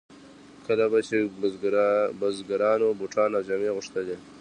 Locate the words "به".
0.91-0.99